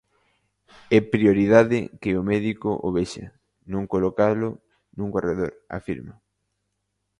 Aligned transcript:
"É 0.97 0.99
prioridade 1.13 1.79
que 2.01 2.11
o 2.19 2.23
médico 2.31 2.69
o 2.87 2.89
vexa, 2.97 3.25
non 3.73 3.83
colocalo 3.93 4.49
nun 4.97 5.09
corredor", 5.15 5.51
afirma. 5.77 6.13